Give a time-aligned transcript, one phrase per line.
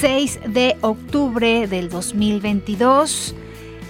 [0.00, 3.34] 6 de octubre del 2022,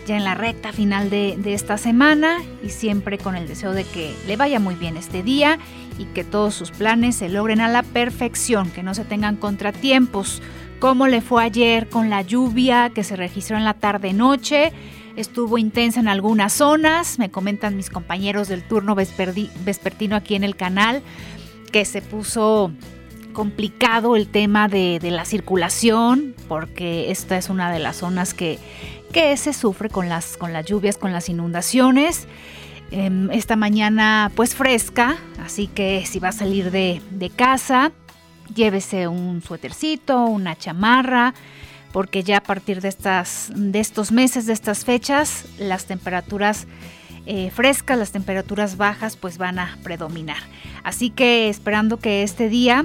[0.09, 3.85] ya en la recta final de, de, esta semana y siempre con el deseo de
[3.85, 5.61] que le vaya muy bien este día
[6.01, 10.43] y que todos sus planes se logren a la perfección, que no se tengan contratiempos.
[10.81, 14.73] ¿Cómo le fue ayer con la lluvia que se registró en la tarde-noche?
[15.15, 20.57] estuvo intensa en algunas zonas, me comentan mis compañeros del turno vespertino aquí en el
[20.57, 21.03] canal,
[21.71, 22.73] que se puso
[23.41, 28.59] complicado el tema de, de, la circulación, porque esta es una de las zonas que,
[29.15, 32.29] que se sufre con las, con las lluvias, con las inundaciones.
[32.91, 37.93] Eh, esta mañana pues fresca, así que si va a salir de, de casa,
[38.55, 41.33] llévese un suétercito, una chamarra,
[41.93, 46.67] porque ya a partir de, estas, de estos meses, de estas fechas, las temperaturas
[47.25, 50.43] eh, frescas, las temperaturas bajas, pues van a predominar.
[50.85, 52.85] Así que esperando que este día,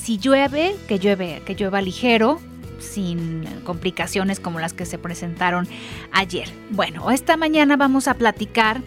[0.00, 2.40] si llueve, que llueve, que llueva ligero,
[2.78, 5.66] sin complicaciones como las que se presentaron
[6.12, 6.48] ayer.
[6.70, 8.82] Bueno, esta mañana vamos a platicar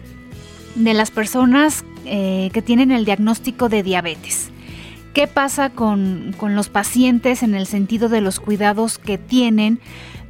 [0.74, 4.50] de las personas eh, que tienen el diagnóstico de diabetes.
[5.14, 9.80] ¿Qué pasa con, los pacientes en el sentido de los cuidados que tienen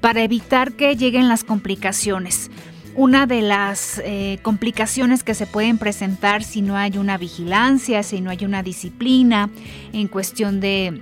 [0.00, 2.50] para evitar que lleguen las complicaciones?
[2.98, 8.20] Una de las eh, complicaciones que se pueden presentar si no hay una vigilancia, si
[8.20, 9.50] no hay una disciplina
[9.92, 11.00] en cuestión de,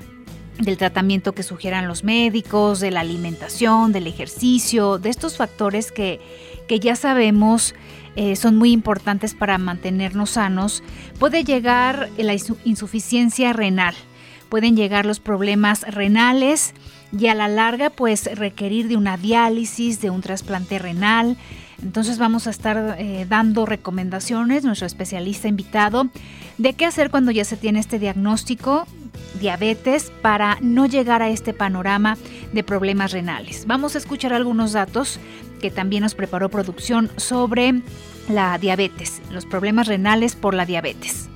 [0.58, 6.20] del tratamiento que sugieran los médicos, de la alimentación, del ejercicio, de estos factores que,
[6.69, 7.75] que ya sabemos
[8.14, 10.82] eh, son muy importantes para mantenernos sanos,
[11.19, 13.94] puede llegar la insuficiencia renal,
[14.50, 16.75] pueden llegar los problemas renales
[17.19, 21.38] y a la larga pues requerir de una diálisis, de un trasplante renal.
[21.82, 26.09] Entonces vamos a estar eh, dando recomendaciones, nuestro especialista invitado,
[26.59, 28.87] de qué hacer cuando ya se tiene este diagnóstico,
[29.41, 32.16] diabetes, para no llegar a este panorama
[32.53, 33.66] de problemas renales.
[33.66, 35.20] Vamos a escuchar algunos datos
[35.60, 37.82] que también nos preparó producción sobre
[38.28, 41.28] la diabetes, los problemas renales por la diabetes.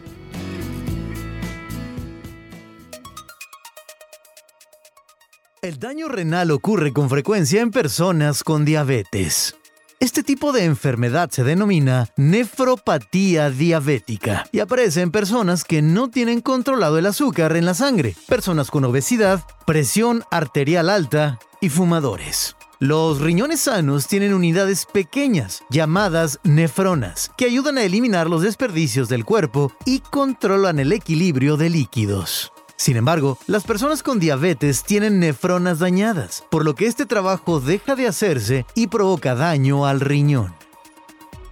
[5.62, 9.59] El daño renal ocurre con frecuencia en personas con diabetes.
[10.00, 16.40] Este tipo de enfermedad se denomina nefropatía diabética y aparece en personas que no tienen
[16.40, 22.56] controlado el azúcar en la sangre, personas con obesidad, presión arterial alta y fumadores.
[22.78, 29.26] Los riñones sanos tienen unidades pequeñas llamadas nefronas que ayudan a eliminar los desperdicios del
[29.26, 32.54] cuerpo y controlan el equilibrio de líquidos.
[32.80, 37.94] Sin embargo, las personas con diabetes tienen nefronas dañadas, por lo que este trabajo deja
[37.94, 40.54] de hacerse y provoca daño al riñón.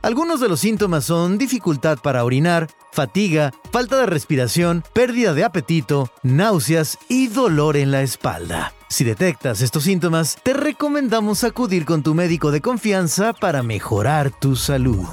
[0.00, 6.10] Algunos de los síntomas son dificultad para orinar, fatiga, falta de respiración, pérdida de apetito,
[6.22, 8.72] náuseas y dolor en la espalda.
[8.88, 14.56] Si detectas estos síntomas, te recomendamos acudir con tu médico de confianza para mejorar tu
[14.56, 15.04] salud.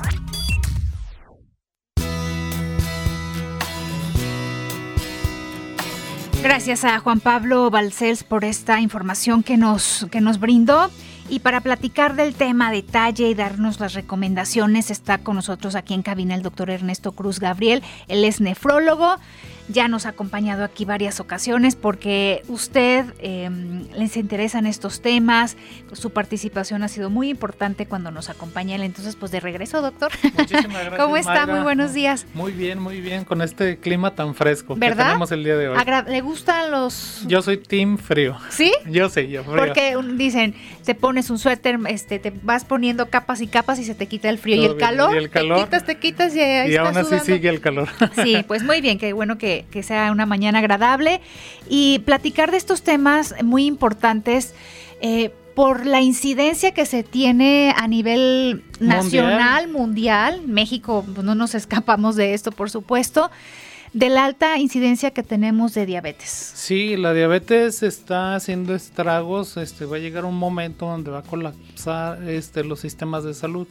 [6.46, 10.92] Gracias a Juan Pablo Balcells por esta información que nos, que nos brindó.
[11.28, 15.96] Y para platicar del tema a detalle y darnos las recomendaciones, está con nosotros aquí
[15.96, 17.82] en cabina el doctor Ernesto Cruz Gabriel.
[18.08, 19.16] Él es nefrólogo
[19.68, 25.58] ya nos ha acompañado aquí varias ocasiones porque usted em, les interesan estos temas,
[25.94, 28.84] su participación ha sido muy importante cuando nos acompaña él.
[28.84, 30.12] Entonces, pues de regreso, doctor.
[30.38, 30.98] Muchísimas gracias.
[30.98, 31.48] ¿Cómo está?
[31.48, 32.26] Muy buenos días.
[32.34, 34.98] Muy bien, muy bien, con este clima tan fresco ¿verdad?
[34.98, 35.78] que tenemos el día de hoy.
[36.08, 37.24] ¿Le gustan los...?
[37.28, 38.38] Yo soy team frío.
[38.50, 38.72] ¿Sí?
[38.88, 39.58] Yo sí, yo frío.
[39.58, 43.96] Porque dicen, te pones un suéter, este, te vas poniendo capas y capas y se
[43.96, 44.62] te quita el frío.
[44.62, 47.20] y el, calor, y el calor, te quitas, te quitas y ahí Y aún así
[47.20, 47.90] sigue el calor.
[48.24, 51.22] Sí, pues muy bien, qué bueno que que, sea una mañana agradable
[51.70, 54.54] y platicar de estos temas muy importantes.
[55.02, 61.56] Eh, por la incidencia que se tiene a nivel nacional, mundial, México, pues, no nos
[61.56, 63.32] escapamos de esto, por supuesto,
[63.94, 66.30] de la alta incidencia que tenemos de diabetes.
[66.30, 71.24] Sí, la diabetes está haciendo estragos, este, va a llegar un momento donde va a
[71.24, 73.68] colapsar este, los sistemas de salud.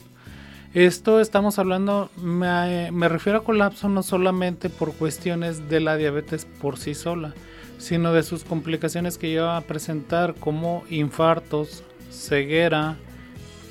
[0.74, 6.78] Esto estamos hablando, me, refiero a colapso no solamente por cuestiones de la diabetes por
[6.78, 7.32] sí sola,
[7.78, 12.96] sino de sus complicaciones que lleva a presentar como infartos, ceguera,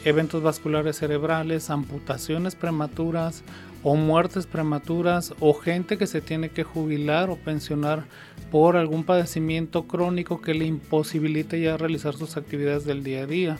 [0.06, 3.44] eventos vasculares cerebrales, amputaciones prematuras
[3.84, 8.06] o muertes prematuras o gente que se tiene que jubilar o pensionar
[8.52, 13.58] por algún padecimiento crónico que le imposibilite ya realizar sus actividades del día a día.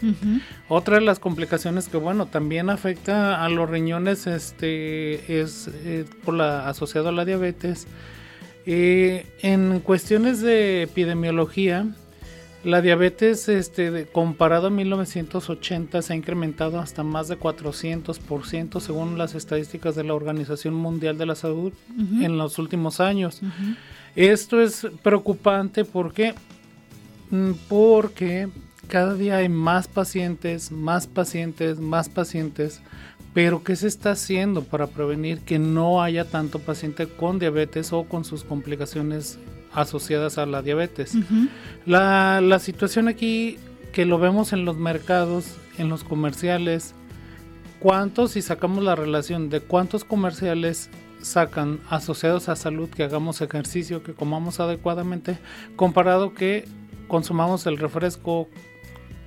[0.70, 6.36] Otra de las complicaciones que bueno también afecta a los riñones este es eh, por
[6.36, 7.88] la asociado a la diabetes.
[8.66, 11.88] Eh, en cuestiones de epidemiología,
[12.64, 19.36] la diabetes, este, comparado a 1980, se ha incrementado hasta más de 400% según las
[19.36, 23.42] estadísticas de la Organización Mundial de la Salud en los últimos años.
[24.16, 26.36] Esto es preocupante porque,
[27.32, 28.48] mm, porque
[28.88, 32.82] cada día hay más pacientes, más pacientes, más pacientes.
[33.34, 38.04] Pero ¿qué se está haciendo para prevenir que no haya tanto paciente con diabetes o
[38.04, 39.40] con sus complicaciones
[39.74, 41.16] asociadas a la diabetes.
[41.86, 43.58] la, la, situación aquí
[43.92, 46.96] que lo vemos en los mercados, en los comerciales,
[47.80, 50.90] cuántos, si sacamos la relación de cuántos comerciales
[51.22, 55.38] sacan asociados a salud que hagamos ejercicio, que comamos adecuadamente,
[55.76, 56.66] comparado que
[57.08, 58.50] consumamos el refresco,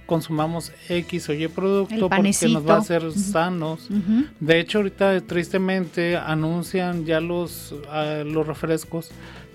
[0.07, 3.89] consumamos X o Y producto porque nos va a hacer sanos.
[4.41, 9.11] De hecho, ahorita tristemente anuncian ya los, ah, los refrescos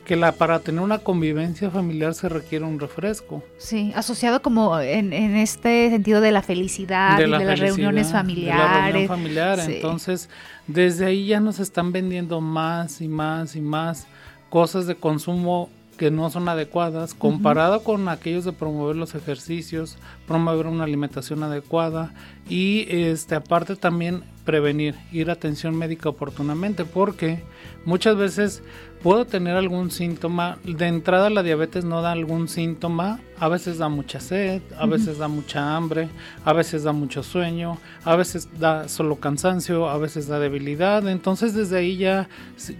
[0.06, 3.44] que la, para tener una convivencia familiar se requiere un refresco.
[3.58, 8.62] Sí, asociado como en, este sentido de la felicidad de, y de las reuniones familiares.
[8.62, 9.60] De la reunión familiar.
[9.60, 10.30] Entonces,
[10.68, 14.08] desde ahí ya nos están vendiendo más y más y más
[14.50, 20.66] cosas de consumo que no son adecuadas comparado con aquellos de promover los ejercicios, promover
[20.66, 22.12] una alimentación adecuada
[22.50, 27.44] y este aparte también prevenir, ir a atención médica oportunamente porque
[27.86, 28.64] muchas veces
[29.04, 30.58] puedo tener algún síntoma.
[30.64, 33.20] De entrada la diabetes no da algún síntoma.
[33.40, 36.10] A veces da mucha sed, a veces da mucha hambre,
[36.46, 41.08] a veces da mucho sueño, a veces da solo cansancio, a veces da debilidad.
[41.08, 42.30] Entonces desde ahí ya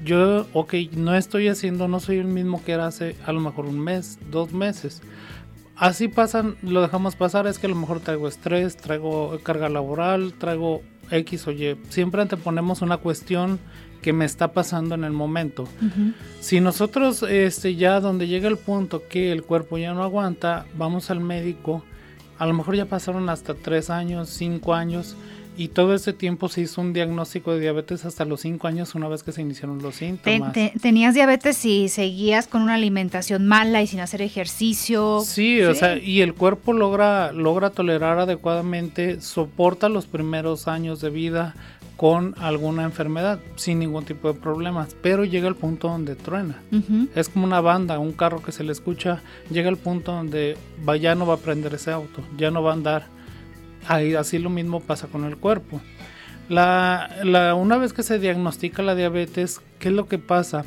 [0.06, 3.66] yo, ok, no estoy haciendo, no soy el mismo que era hace a lo mejor
[3.66, 5.02] un mes, dos meses.
[5.76, 10.34] Así pasan, lo dejamos pasar, es que a lo mejor traigo estrés, traigo carga laboral,
[10.34, 11.76] traigo X o Y.
[11.90, 13.60] Siempre anteponemos una cuestión
[14.02, 15.68] que me está pasando en el momento.
[16.40, 21.12] Si nosotros este, ya donde llega el punto que el cuerpo ya no aguanta, vamos
[21.12, 21.84] al médico,
[22.38, 25.16] a lo mejor ya pasaron hasta tres años, cinco años,
[25.58, 29.08] y todo ese tiempo se hizo un diagnóstico de diabetes hasta los cinco años una
[29.10, 30.54] vez que se iniciaron los síntomas.
[30.82, 35.22] ¿Tenías diabetes y seguías con una alimentación mala y sin hacer ejercicio?
[35.24, 41.10] Sí, o sea, y el cuerpo logra, logra tolerar adecuadamente, soporta los primeros años de
[41.10, 41.54] vida,
[41.98, 46.62] con alguna enfermedad sin ningún tipo de problemas, pero llega el punto donde truena.
[47.16, 49.22] Es como una banda, un carro que se le escucha,
[49.52, 50.58] llega el punto donde
[50.88, 53.06] va, ya no va a prender ese auto, ya no va a andar.
[53.88, 55.82] Ahí, así lo mismo pasa con el cuerpo.
[56.50, 60.66] La, una vez que se diagnostica la diabetes, ¿qué es lo que pasa?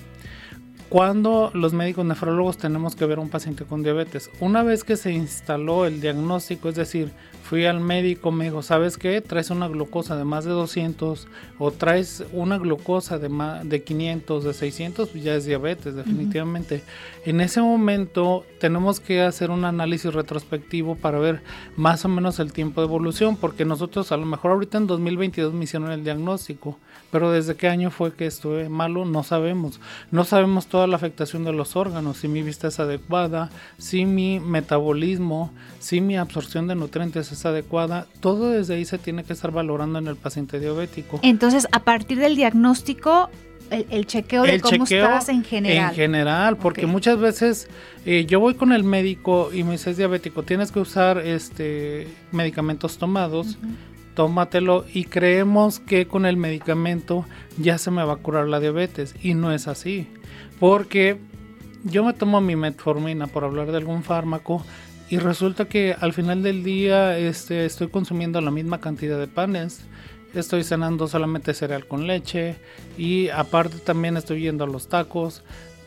[0.89, 4.97] Cuando los médicos nefrólogos tenemos que ver a un paciente con diabetes, una vez que
[4.97, 7.11] se instaló el diagnóstico, es decir,
[7.43, 9.21] fui al médico, me dijo, ¿sabes qué?
[9.21, 11.29] Traes una glucosa de más de 200
[11.59, 16.83] o traes una glucosa de, más, de 500, de 600, pues ya es diabetes, definitivamente.
[17.25, 21.43] En ese momento tenemos que hacer un análisis retrospectivo para ver
[21.77, 25.53] más o menos el tiempo de evolución, porque nosotros a lo mejor ahorita en 2022
[25.53, 26.79] me hicieron el diagnóstico,
[27.15, 29.79] pero desde qué año fue que estuve malo, no sabemos.
[30.11, 34.41] No sabemos toda la afectación de los órganos, si mi vista es adecuada, si mi
[34.41, 39.53] metabolismo, si mi absorción de nutrientes es adecuada, todo desde ahí se tiene que estar
[39.53, 41.21] valorando en el paciente diabético.
[41.23, 43.31] Entonces, a partir del diagnóstico,
[43.71, 45.91] el, chequeo de cómo estás en general.
[45.91, 47.69] En general, porque muchas veces
[48.07, 52.09] eh, yo voy con el médico y me dice es diabético, tienes que usar este
[52.33, 53.57] medicamentos tomados,
[54.15, 57.25] tómatelo y creemos que con el medicamento
[57.59, 60.09] ya se me va a curar la diabetes y no es así,
[60.61, 61.19] porque
[61.85, 64.65] yo me tomo mi metformina por hablar de algún fármaco
[65.11, 69.83] y resulta que al final del día este, estoy consumiendo la misma cantidad de panes,
[70.35, 72.57] estoy cenando solamente cereal con leche
[72.97, 75.43] y aparte también estoy yendo a los tacos.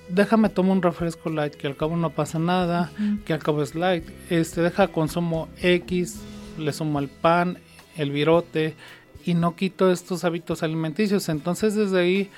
[0.10, 2.92] Déjame tomar un refresco light que al cabo no pasa nada,
[3.26, 4.06] que al cabo es light.
[4.30, 6.22] Este deja consumo X,
[6.58, 7.58] le sumo el pan,
[7.98, 8.76] el virote
[9.26, 11.30] y no quito estos hábitos alimenticios.
[11.30, 12.30] Entonces desde ahí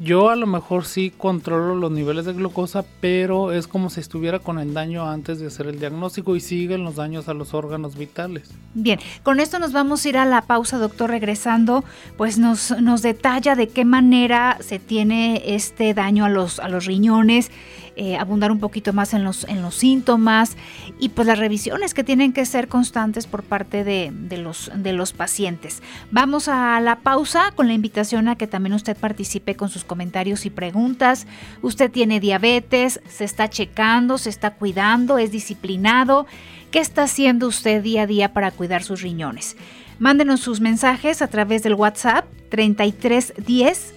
[0.00, 4.40] yo a lo mejor sí controlo los niveles de glucosa, pero es como si estuviera
[4.40, 7.96] con el daño antes de hacer el diagnóstico y siguen los daños a los órganos
[7.96, 8.50] vitales.
[8.74, 11.10] Bien, con esto nos vamos a ir a la pausa, doctor.
[11.10, 11.84] Regresando,
[12.16, 16.86] pues nos, nos detalla de qué manera se tiene este daño a los, a los
[16.86, 17.52] riñones
[17.96, 20.56] eh, abundar un poquito más en los, en los síntomas
[20.98, 25.12] y pues las revisiones que tienen que ser constantes por parte de, los, de los
[25.12, 25.82] pacientes.
[26.10, 30.44] Vamos a la pausa con la invitación a que también usted participe con sus comentarios
[30.46, 31.26] y preguntas.
[31.62, 36.26] Usted tiene diabetes, se está checando, se está cuidando, es disciplinado.
[36.70, 39.56] ¿Qué está haciendo usted día a día para cuidar sus riñones?
[40.00, 43.94] Mándenos sus mensajes a través del WhatsApp 3310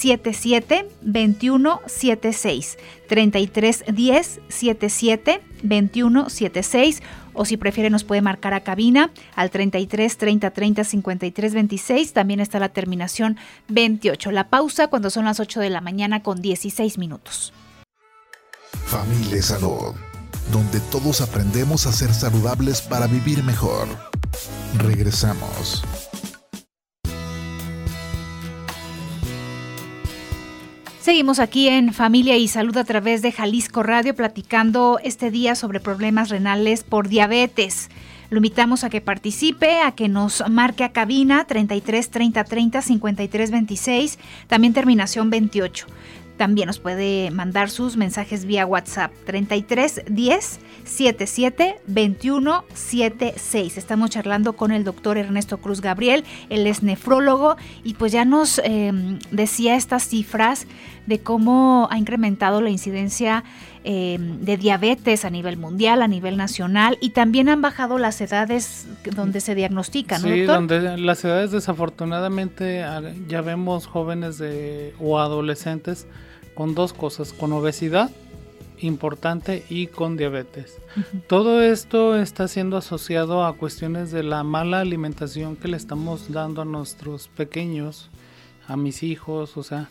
[0.00, 2.78] 77 21 76
[3.08, 7.02] 33 10 77 21 76
[7.32, 12.40] o si prefiere nos puede marcar a cabina al 33 30 30 53 26 también
[12.40, 13.36] está la terminación
[13.68, 17.52] 28 la pausa cuando son las 8 de la mañana con 16 minutos
[18.86, 19.94] Familia Salud
[20.50, 23.88] donde todos aprendemos a ser saludables para vivir mejor.
[24.78, 25.84] Regresamos.
[31.10, 35.80] Seguimos aquí en Familia y Salud a través de Jalisco Radio platicando este día sobre
[35.80, 37.90] problemas renales por diabetes.
[38.30, 43.50] Lo invitamos a que participe, a que nos marque a cabina 33 30 30 53
[43.50, 45.88] 26, también terminación 28.
[46.40, 53.76] También nos puede mandar sus mensajes vía WhatsApp 33 10 77 21 76.
[53.76, 58.58] Estamos charlando con el doctor Ernesto Cruz Gabriel, él es nefrólogo y pues ya nos
[58.64, 60.66] em, decía estas cifras
[61.06, 63.44] de cómo ha incrementado la incidencia
[63.84, 68.86] em, de diabetes a nivel mundial, a nivel nacional y también han bajado las edades
[69.14, 70.22] donde se diagnostican.
[70.22, 76.06] Sí, donde las edades desafortunadamente ah, ya vemos jóvenes de, o adolescentes
[76.54, 78.10] con dos cosas, con obesidad
[78.82, 80.78] importante y con diabetes.
[81.26, 86.62] Todo esto está siendo asociado a cuestiones de la mala alimentación que le estamos dando
[86.62, 88.10] a nuestros pequeños,
[88.66, 89.90] a mis hijos, o sea,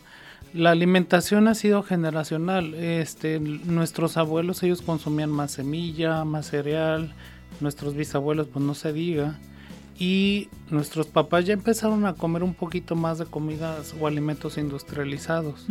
[0.52, 2.74] la alimentación ha sido generacional.
[2.74, 7.12] Este, nuestros abuelos ellos consumían más semilla, más cereal,
[7.60, 9.38] nuestros bisabuelos pues no se diga
[10.00, 15.66] y nuestros papás ya empezaron a comer un poquito más de comidas o alimentos industrializados.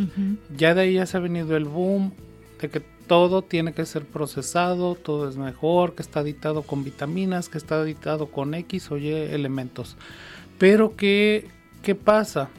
[0.56, 2.12] Ya de ahí ya se ha venido el boom
[2.60, 7.48] de que todo tiene que ser procesado, todo es mejor, que está editado con vitaminas,
[7.48, 9.96] que está editado con X o Y elementos.
[10.58, 11.48] Pero ¿qué,
[11.82, 12.50] qué pasa?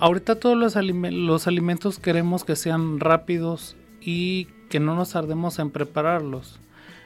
[0.00, 6.58] Ahorita todos los, alimentos queremos que sean rápidos y que no nos tardemos en prepararlos.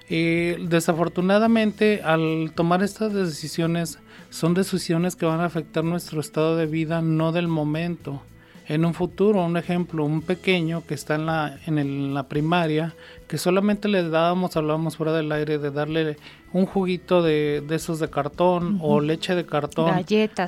[0.09, 3.99] Eh, desafortunadamente, al tomar estas decisiones,
[4.31, 8.23] son decisiones que van a afectar nuestro estado de vida, no del momento.
[8.69, 12.95] En un futuro, un ejemplo, un pequeño que está en la, en, la primaria,
[13.27, 16.17] que solamente le dábamos, hablábamos fuera del aire, de darle
[16.55, 19.93] un juguito de, esos de cartón o leche de cartón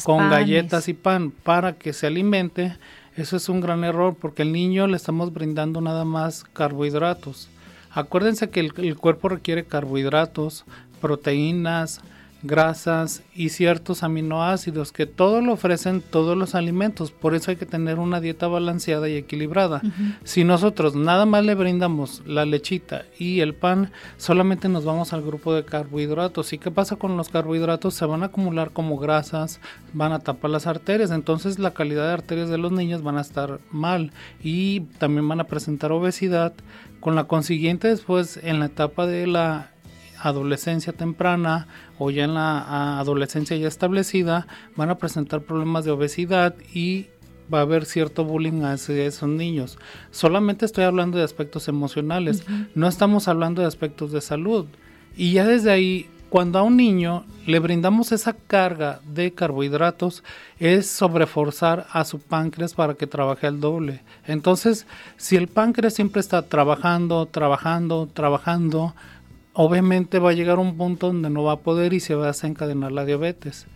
[0.05, 2.77] con galletas y pan para que se alimente,
[3.17, 7.49] eso es un gran error porque al niño le estamos brindando nada más carbohidratos.
[7.91, 10.65] Acuérdense que el, cuerpo requiere carbohidratos,
[11.01, 12.01] proteínas,
[12.43, 17.11] grasas y ciertos aminoácidos que todo lo ofrecen todos los alimentos.
[17.11, 19.83] Por eso hay que tener una dieta balanceada y equilibrada.
[20.25, 25.23] Si nosotros nada más le brindamos la lechita y el pan, solamente nos vamos al
[25.23, 26.53] grupo de carbohidratos.
[26.53, 27.95] ¿Y qué pasa con los carbohidratos?
[27.95, 29.61] Se van a acumular como grasas,
[29.93, 31.11] van a tapar las arterias.
[31.11, 34.13] Entonces la calidad de arterias de los niños van a estar mal
[34.43, 36.55] y también van a presentar obesidad.
[37.01, 39.71] Con la consiguiente después en la etapa de la
[40.21, 41.69] adolescencia temprana
[41.99, 44.47] o ya en la adolescencia ya establecida
[44.77, 47.07] van a presentar problemas de obesidad y
[47.53, 49.79] va a haber cierto bullying hacia esos niños.
[50.11, 52.45] Solamente estoy hablando de aspectos emocionales,
[52.75, 54.67] no estamos hablando de aspectos de salud.
[55.17, 60.25] Y ya desde ahí, cuando a un niño le brindamos esa carga de carbohidratos,
[60.59, 64.03] es sobreforzar a su páncreas para que trabaje al doble.
[64.27, 68.95] Entonces, si el páncreas siempre está trabajando, trabajando, trabajando,
[69.57, 72.29] obviamente va a llegar un punto donde no va a poder y se va a
[72.29, 73.67] desencadenar la diabetes.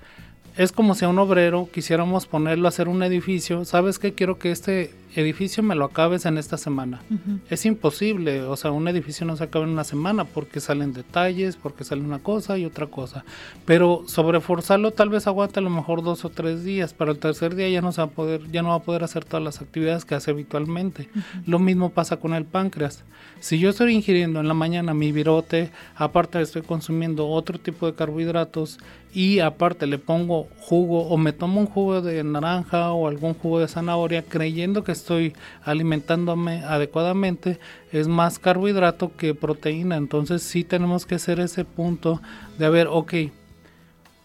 [0.57, 4.13] Es como si a un obrero quisiéramos ponerlo a hacer un edificio, ¿sabes qué?
[4.13, 7.03] Quiero que este edificio me lo acabes en esta semana.
[7.49, 11.57] Es imposible, o sea, un edificio no se acaba en una semana porque salen detalles,
[11.57, 13.25] porque sale una cosa y otra cosa.
[13.65, 17.55] Pero sobreforzarlo tal vez aguante a lo mejor dos o tres días, pero el tercer
[17.55, 19.61] día ya no se va a poder, ya no va a poder hacer todas las
[19.61, 21.09] actividades que hace habitualmente.
[21.47, 23.05] Lo mismo pasa con el páncreas.
[23.41, 27.95] Si yo estoy ingiriendo en la mañana mi virote, aparte estoy consumiendo otro tipo de
[27.95, 28.79] carbohidratos
[29.13, 33.61] y aparte le pongo jugo o me tomo un jugo de naranja o algún jugo
[33.61, 35.33] de zanahoria creyendo que estoy
[35.65, 37.59] alimentándome adecuadamente
[37.91, 39.97] es más carbohidrato que proteína.
[39.97, 42.21] Entonces sí tenemos que hacer ese punto
[42.59, 43.15] de ver, ok,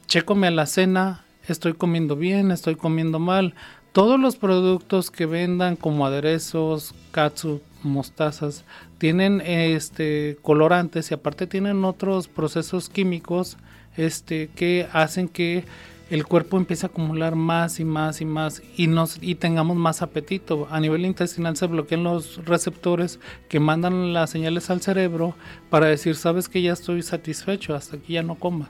[0.08, 3.56] chécome a la cena, estoy comiendo bien, estoy comiendo mal.
[3.92, 8.66] Todos los productos que vendan como aderezos, katsu, mostazas,
[8.98, 13.58] tienen este colorantes y aparte tienen otros procesos químicos
[13.96, 15.64] este que hacen que
[16.10, 20.02] el cuerpo empiece a acumular más y más y más y nos y tengamos más
[20.02, 20.68] apetito.
[20.70, 23.20] A nivel intestinal se bloquean los receptores
[23.50, 25.36] que mandan las señales al cerebro
[25.70, 28.70] para decir, sabes que ya estoy satisfecho, hasta aquí ya no comas.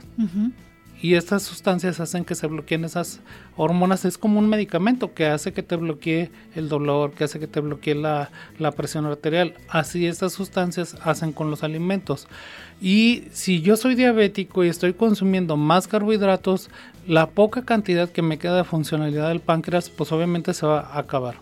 [1.02, 3.20] Y estas sustancias hacen que se bloqueen esas
[3.56, 4.04] hormonas.
[4.04, 7.60] Es como un medicamento que hace que te bloquee el dolor, que hace que te
[7.60, 9.54] bloquee la, la presión arterial.
[9.68, 12.28] Así estas sustancias hacen con los alimentos.
[12.80, 16.70] Y si yo soy diabético y estoy consumiendo más carbohidratos,
[17.06, 20.98] la poca cantidad que me queda de funcionalidad del páncreas, pues obviamente se va a
[20.98, 21.36] acabar.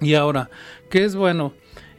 [0.00, 0.50] Y ahora,
[0.90, 1.52] ¿qué es bueno?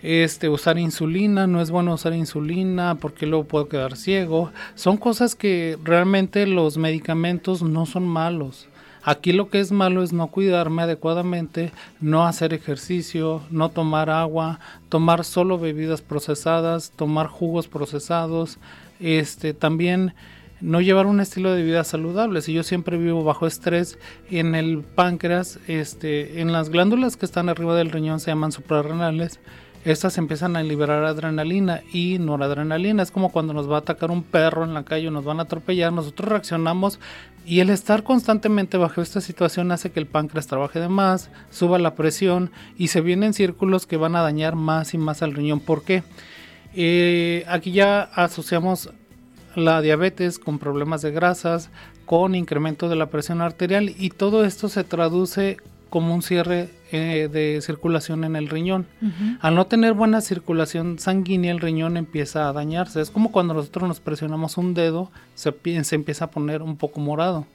[0.03, 4.51] Este, usar insulina, no es bueno usar insulina porque luego puedo quedar ciego.
[4.75, 8.67] Son cosas que realmente los medicamentos no son malos.
[9.03, 14.59] Aquí lo que es malo es no cuidarme adecuadamente, no hacer ejercicio, no tomar agua,
[14.89, 18.59] tomar solo bebidas procesadas, tomar jugos procesados,
[18.99, 20.13] este también
[20.59, 22.41] no llevar un estilo de vida saludable.
[22.41, 23.97] Si yo siempre vivo bajo estrés,
[24.29, 29.39] en el páncreas, este, en las glándulas que están arriba del riñón se llaman suprarrenales,
[29.85, 33.03] estas empiezan a liberar adrenalina y noradrenalina.
[33.03, 35.39] Es como cuando nos va a atacar un perro en la calle o nos van
[35.39, 36.99] a atropellar, nosotros reaccionamos
[37.45, 41.79] y el estar constantemente bajo esta situación hace que el páncreas trabaje de más, suba
[41.79, 45.61] la presión y se vienen círculos que van a dañar más y más al riñón.
[45.61, 46.03] ¿Por qué?
[46.75, 48.89] Eh, aquí ya asociamos
[49.55, 51.69] la diabetes con problemas de grasas,
[52.05, 55.57] con incremento de la presión arterial y todo esto se traduce
[55.89, 58.85] como un cierre eh, de circulación en el riñón.
[59.41, 63.01] Al no tener buena circulación sanguínea, el riñón empieza a dañarse.
[63.01, 65.53] Es como cuando nosotros nos presionamos un dedo, se,
[65.83, 67.45] se empieza a poner un poco morado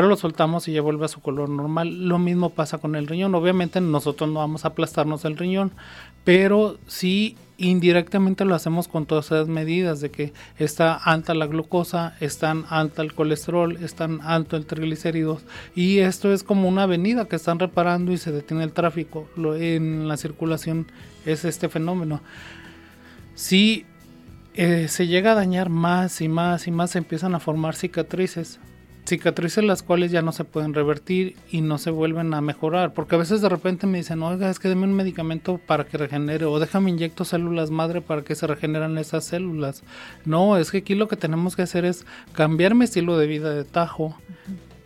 [0.00, 2.08] pero lo soltamos y ya vuelve a su color normal.
[2.08, 3.34] Lo mismo pasa con el riñón.
[3.34, 5.72] Obviamente nosotros no vamos a aplastarnos el riñón,
[6.24, 12.16] pero sí indirectamente lo hacemos con todas esas medidas de que está alta la glucosa,
[12.20, 15.42] están alta el colesterol, están alto el triglicéridos
[15.76, 19.28] y esto es como una avenida que están reparando y se detiene el tráfico.
[19.36, 20.86] En la circulación
[21.26, 22.22] es este fenómeno.
[23.34, 23.84] Si
[24.54, 28.60] eh, se llega a dañar más y más y más, se empiezan a formar cicatrices
[29.04, 32.92] cicatrices las cuales ya no se pueden revertir y no se vuelven a mejorar.
[32.92, 35.98] Porque a veces de repente me dicen, oiga, es que deme un medicamento para que
[35.98, 39.82] regenere o déjame inyecto células madre para que se regeneran esas células.
[40.24, 43.54] No, es que aquí lo que tenemos que hacer es cambiar mi estilo de vida
[43.54, 44.16] de tajo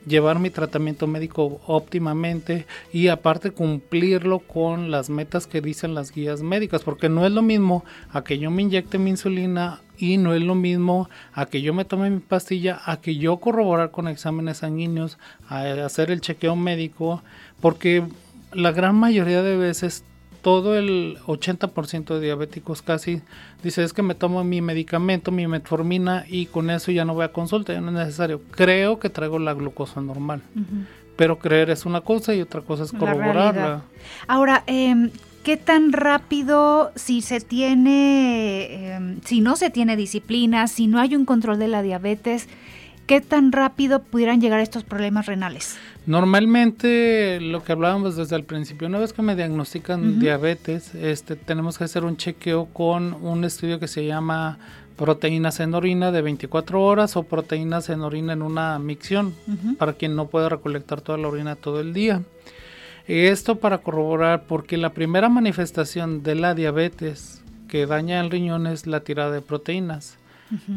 [0.07, 6.43] llevar mi tratamiento médico óptimamente y aparte cumplirlo con las metas que dicen las guías
[6.43, 10.35] médicas, porque no es lo mismo a que yo me inyecte mi insulina y no
[10.35, 14.09] es lo mismo a que yo me tome mi pastilla, a que yo corroborar con
[14.09, 17.23] exámenes sanguíneos, a hacer el chequeo médico,
[17.61, 18.05] porque
[18.53, 20.05] la gran mayoría de veces
[20.45, 23.23] todo el 80% de diabéticos casi
[23.63, 27.25] dice es que me tomo mi medicamento, mi metformina y con eso ya no voy
[27.25, 28.43] a consulta, ya no es necesario.
[28.51, 30.43] Creo que traigo la glucosa normal.
[31.17, 33.85] Pero creer es una cosa y otra cosa es corroborarla.
[34.29, 35.09] Ahora, eh,
[35.45, 41.17] ¿qué tan rápido si se tiene, em, si no se tiene disciplina, si no hay
[41.17, 42.49] un control de la diabetes,
[43.07, 45.77] qué tan rápido pudieran llegar estos problemas renales?
[46.07, 51.79] Normalmente lo que hablábamos desde el principio, una vez que me diagnostican diabetes, este, tenemos
[51.79, 54.59] que hacer un chequeo con un estudio que se llama
[54.97, 59.35] proteínas en orina de 24 horas o proteínas en orina en una micción,
[59.79, 62.23] para quien no puede recolectar toda la orina todo el día.
[63.07, 68.87] Esto para corroborar porque la primera manifestación de la diabetes que daña el riñón es
[68.87, 70.17] la tirada de proteínas.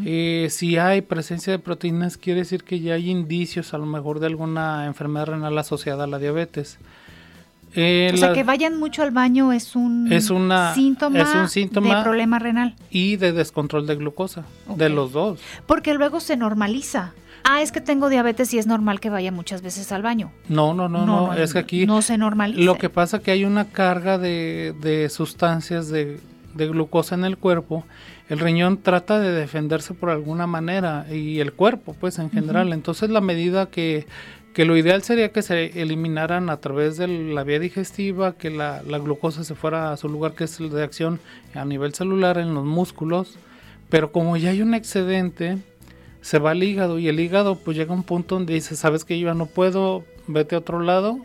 [0.06, 4.20] Eh, si hay presencia de proteínas, quiere decir que ya hay indicios a lo mejor
[4.20, 6.80] de alguna enfermedad renal asociada a la diabetes.
[7.76, 11.50] Eh, o sea, que vayan mucho al baño es un, es una, síntoma, es un
[11.50, 12.76] síntoma de problema renal.
[12.90, 15.40] Y de descontrol de glucosa, de los dos.
[15.66, 17.14] Porque luego se normaliza.
[17.44, 20.32] Ah, es que tengo diabetes y es normal que vaya muchas veces al baño.
[20.50, 22.62] No, no, no, no, es que aquí no se normaliza.
[22.62, 26.20] Lo que pasa es que hay una carga de, de sustancias de,
[26.58, 27.86] de glucosa en el cuerpo
[28.30, 32.74] el riñón trata de defenderse por alguna manera y el cuerpo pues en general.
[32.74, 34.06] Entonces la medida que,
[34.54, 38.84] que, lo ideal sería que se eliminaran a través de la vía digestiva, que la,
[38.84, 41.20] la, glucosa se fuera a su lugar que es el de acción
[41.54, 43.38] a nivel celular en los músculos,
[43.90, 45.58] pero como ya hay un excedente,
[46.20, 49.06] se va al hígado y el hígado pues llega a un punto donde dice, sabes
[49.06, 51.20] que yo no puedo, vete a otro lado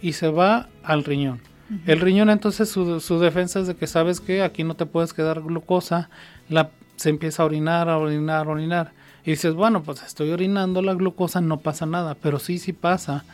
[0.00, 1.40] y se va al riñón.
[1.86, 5.12] El riñón entonces su, su, defensa es de que sabes que aquí no te puedes
[5.12, 6.10] quedar glucosa,
[6.48, 8.92] la, se empieza a orinar, a orinar, a orinar.
[9.24, 13.24] Y dices, bueno, pues estoy orinando la glucosa, no pasa nada, pero sí, sí pasa.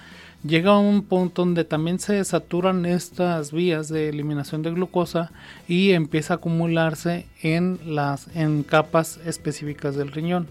[0.43, 5.31] llega a un punto donde también se saturan estas vías de eliminación de glucosa
[5.69, 10.49] y empieza a acumularse en las en capas específicas del riñón.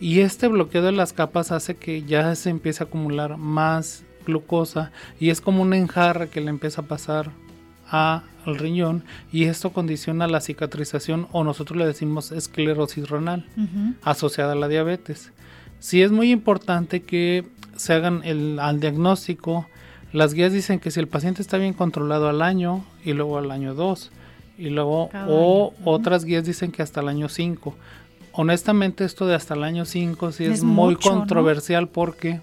[0.00, 4.90] Y este bloqueo de las capas hace que ya se empiece a acumular más glucosa
[5.20, 7.30] y es como un enjarre que le empieza a pasar
[7.90, 8.22] al
[8.58, 13.46] riñón y esto condiciona la cicatrización o nosotros le decimos esclerosis renal
[14.02, 15.32] asociada a la diabetes.
[15.78, 17.44] Sí es muy importante que
[17.76, 19.66] se hagan el, al diagnóstico.
[20.12, 23.50] Las guías dicen que si el paciente está bien controlado al año y luego al
[23.50, 24.10] año 2
[24.58, 27.74] y luego o otras guías dicen que hasta el año 5.
[28.32, 32.40] Honestamente esto de hasta el año 5 sí es, muy controversial porque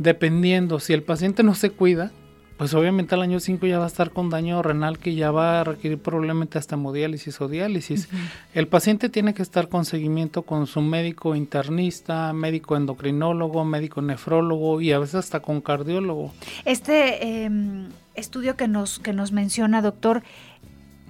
[0.00, 2.10] dependiendo si el paciente no se cuida,
[2.56, 5.60] pues obviamente al año 5 ya va a estar con daño renal que ya va
[5.60, 8.08] a requerir probablemente hasta hemodiálisis o diálisis.
[8.54, 14.80] El paciente tiene que estar con seguimiento con su médico internista, médico endocrinólogo, médico nefrólogo
[14.80, 16.32] y a veces hasta con cardiólogo.
[16.64, 20.22] Este em, estudio que nos, que nos menciona, doctor,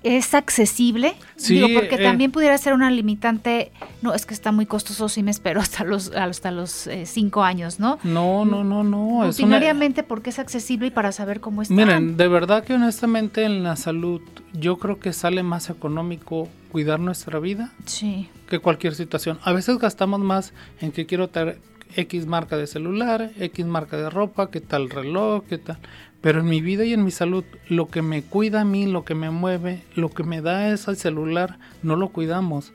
[0.03, 1.15] es accesible.
[1.37, 3.71] Sí, Digo, porque eh, también pudiera ser una limitante.
[4.03, 7.43] No, es que está muy costoso, sí me espero hasta los hasta los eh, cinco
[7.43, 7.99] años, ¿no?
[8.05, 9.25] No, no, no, no.
[9.25, 11.75] es una- Ordinariamente porque es accesible y para saber cómo está.
[11.75, 14.21] Miren, de verdad que honestamente en la salud
[14.53, 18.29] yo creo que sale más económico cuidar nuestra vida Sí.
[18.49, 19.39] que cualquier situación.
[19.43, 21.59] A veces gastamos más en que quiero tener
[21.97, 25.79] X marca de celular, X marca de ropa, qué tal reloj, qué tal.
[26.21, 29.05] Pero en mi vida y en mi salud, lo que me cuida a mí, lo
[29.05, 32.73] que me mueve, lo que me da ese celular, no lo cuidamos.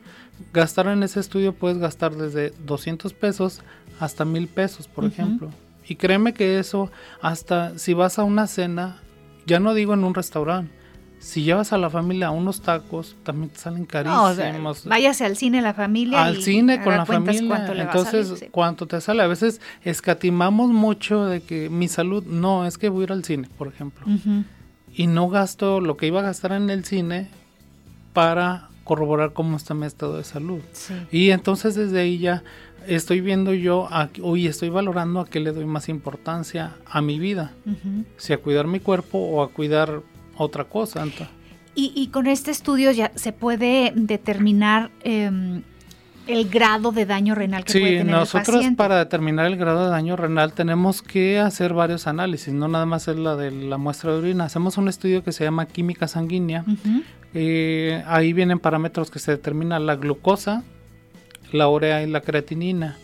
[0.52, 3.62] Gastar en ese estudio puedes gastar desde 200 pesos
[4.00, 5.52] hasta 1000 pesos, por ejemplo.
[5.88, 8.98] Y créeme que eso, hasta si vas a una cena,
[9.46, 10.75] ya no digo en un restaurante,
[11.26, 14.86] si llevas a la familia a unos tacos, también te salen No, o sea, carísimos.
[14.86, 16.24] váyase al cine la familia.
[16.24, 17.48] al y cine con la familia.
[17.48, 18.48] cuánto le va a Entonces, salir, sí.
[18.52, 19.24] ¿cuánto te sale?
[19.24, 23.24] A veces escatimamos mucho de que mi salud, no, es que voy a ir al
[23.24, 24.06] cine, por ejemplo.
[24.94, 27.28] Y no gasto lo que iba a gastar en el cine
[28.14, 30.60] para corroborar cómo está mi estado de salud.
[30.74, 30.94] Sí.
[31.12, 32.44] Y entonces desde ahí ya
[32.86, 33.90] estoy viendo yo,
[34.22, 37.52] hoy estoy valorando a qué le doy más importancia a mi vida.
[38.18, 40.04] Si a cuidar mi cuerpo o a cuidar
[40.38, 41.06] otra cosa.
[41.76, 45.62] Y, y con este estudio ya se puede determinar em,
[46.28, 48.78] el grado de daño renal que puede Sí, tener el nosotros paciente.
[48.78, 53.08] para determinar el grado de daño renal tenemos que hacer varios análisis, no nada más
[53.08, 54.46] es la de la muestra de orina.
[54.46, 56.64] Hacemos un estudio que se llama química sanguínea.
[57.34, 60.64] Eh, ahí vienen parámetros que se determinan la glucosa,
[61.52, 62.98] la urea y la creatinina.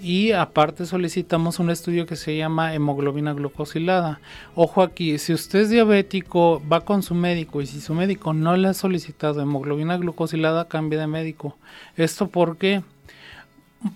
[0.00, 4.20] Y aparte solicitamos un estudio que se llama hemoglobina glucosilada.
[4.54, 8.56] Ojo aquí, si usted es diabético, va con su médico y si su médico no
[8.56, 11.56] le ha solicitado hemoglobina glucosilada, cambie de médico.
[11.96, 12.82] Esto porque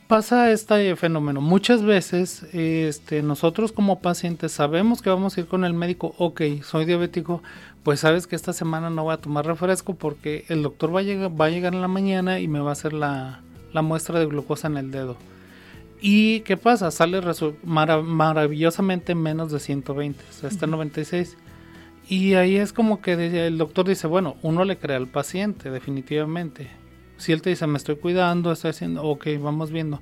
[0.07, 1.43] pasa este fenómeno.
[1.43, 6.41] Muchas veces este, nosotros como pacientes sabemos que vamos a ir con el médico, ok,
[6.63, 7.43] soy diabético,
[7.83, 11.51] pues sabes que esta semana no voy a tomar refresco porque el doctor va a
[11.51, 13.43] llegar, en la mañana y me va a hacer la
[13.83, 15.17] muestra de glucosa en el dedo.
[16.01, 16.91] ¿Y qué pasa?
[16.91, 17.21] Sale
[17.63, 21.37] maravillosamente menos de 120, o sea, está en 96.
[22.09, 23.13] Y ahí es como que
[23.47, 26.69] el doctor dice, bueno, uno le cree al paciente, definitivamente.
[27.19, 30.01] Si él te dice, me estoy cuidando, estoy haciendo, ok, vamos viendo.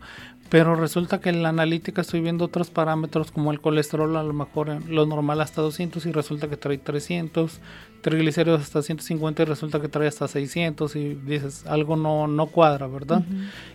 [0.48, 4.32] Pero resulta que en la analítica estoy viendo otros parámetros como el colesterol, a lo
[4.32, 7.60] mejor en lo normal hasta 200 y resulta que trae 300,
[8.00, 12.86] triglicéridos hasta 150 y resulta que trae hasta 600 y dices, algo no, no cuadra,
[12.86, 13.22] ¿verdad?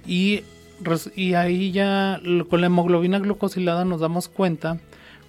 [0.07, 0.41] y
[1.36, 4.79] ahí ya con la hemoglobina glucosilada nos damos cuenta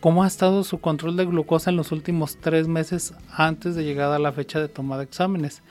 [0.01, 4.13] cómo ha estado su control de glucosa en los últimos tres meses antes de llegar
[4.13, 5.63] a la fecha de toma de exámenes.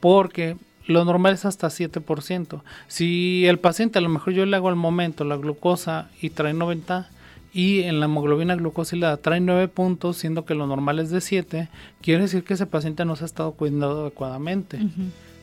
[0.00, 0.56] Porque
[0.86, 2.62] lo normal es hasta 7%.
[2.88, 6.54] Si el paciente, a lo mejor yo le hago al momento la glucosa y trae
[6.54, 7.08] 90
[7.52, 11.68] y en la hemoglobina glucosilada trae 9 puntos, siendo que lo normal es de 7,
[12.00, 14.78] quiere decir que ese paciente no se ha estado cuidando adecuadamente.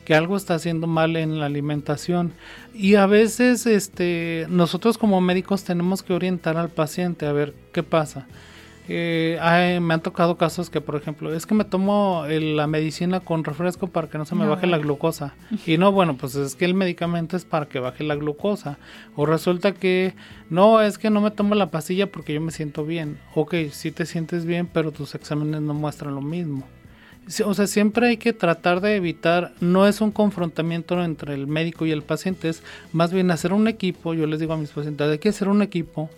[0.10, 2.32] Que algo está haciendo mal en la alimentación.
[2.74, 7.84] Y a veces este nosotros como médicos tenemos que orientar al paciente a ver qué
[7.84, 8.26] pasa.
[8.88, 12.66] Eh, ay, me han tocado casos que por ejemplo es que me tomo el- la
[12.66, 15.36] medicina con refresco para que no se me No, baje la glucosa.
[15.68, 18.80] Y no bueno pues es que el medicamento es para que baje la glucosa.
[19.16, 20.16] O resulta que
[20.50, 23.20] no es que no me tomo la pastilla porque yo me siento bien.
[23.36, 26.64] Ok si te sientes bien pero tus exámenes no muestran lo mismo.
[26.64, 26.79] Sí,
[27.46, 31.86] O sea, siempre hay que tratar de evitar, no es un confrontamiento entre el médico
[31.86, 35.08] y el paciente, es más bien hacer un equipo, yo les digo a mis pacientes,
[35.08, 36.10] hay que hacer un equipo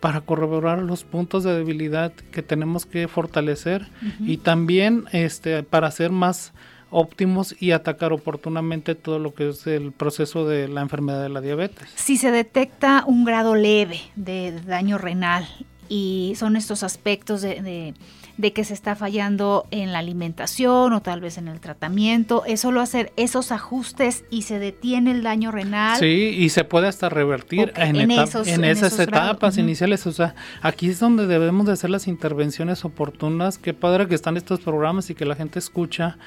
[0.00, 3.86] para corroborar los puntos de debilidad que tenemos que fortalecer
[4.20, 6.52] y también este para ser más
[6.90, 11.40] óptimos y atacar oportunamente todo lo que es el proceso de la enfermedad de la
[11.40, 11.88] diabetes.
[11.94, 15.46] Si se detecta un grado leve de daño renal
[15.88, 17.94] y son estos aspectos de,
[18.36, 22.60] de, que se está fallando en la alimentación o tal vez en el tratamiento, es
[22.60, 25.98] solo hacer esos ajustes y se detiene el daño renal.
[25.98, 30.06] Sí, y se puede hasta revertir en, en, esas etapas iniciales.
[30.06, 33.58] O sea, aquí es donde debemos de hacer las intervenciones oportunas.
[33.58, 36.18] Qué padre que están estos programas y que la gente escucha.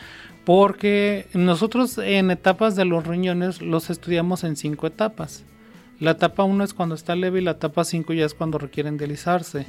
[0.46, 5.44] Porque nosotros en etapas de los riñones los estudiamos en cinco etapas.
[6.00, 8.98] La etapa 1 es cuando está leve y la etapa 5 ya es cuando requieren
[8.98, 9.66] dializarse.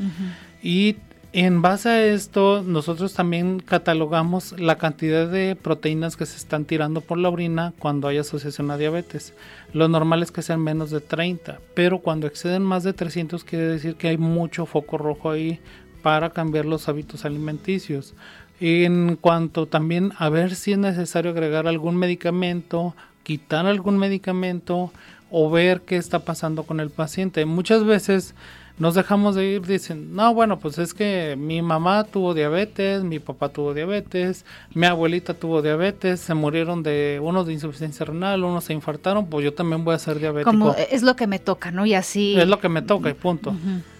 [0.62, 0.96] Y
[1.32, 7.02] en base a esto, nosotros también catalogamos la cantidad de proteínas que se están tirando
[7.02, 9.32] por la orina cuando hay asociación a diabetes.
[9.72, 13.66] Lo normal es que sean menos de 30, pero cuando exceden más de 300 quiere
[13.66, 15.60] decir que hay mucho foco rojo ahí
[16.02, 18.14] para cambiar los hábitos alimenticios.
[18.58, 24.92] En cuanto también a ver si es necesario agregar algún medicamento, quitar algún medicamento,
[25.30, 27.44] o ver qué está pasando con el paciente.
[27.44, 28.34] Muchas veces
[28.78, 33.18] nos dejamos de ir, dicen, no, bueno, pues es que mi mamá tuvo diabetes, mi
[33.18, 38.64] papá tuvo diabetes, mi abuelita tuvo diabetes, se murieron de unos de insuficiencia renal, unos
[38.64, 40.50] se infartaron, pues yo también voy a ser diabético.
[40.50, 41.84] Como es lo que me toca, ¿no?
[41.84, 42.38] Y así.
[42.38, 43.54] Es lo que me toca y punto.